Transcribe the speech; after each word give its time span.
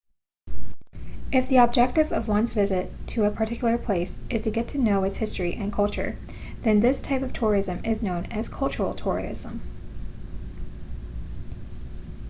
if 1.31 1.47
the 1.47 1.57
objective 1.57 2.11
of 2.11 2.27
one's 2.27 2.53
visit 2.53 2.91
to 3.05 3.23
a 3.25 3.29
particular 3.29 3.77
place 3.77 4.17
is 4.31 4.41
to 4.41 4.49
get 4.49 4.67
to 4.69 4.79
know 4.79 5.03
its 5.03 5.17
history 5.17 5.53
and 5.53 5.71
culture 5.71 6.17
then 6.63 6.79
this 6.79 6.99
type 6.99 7.21
of 7.21 7.33
tourism 7.33 7.79
is 7.85 8.01
known 8.01 8.25
as 8.31 8.49
cultural 8.49 8.95
tourism 8.95 9.61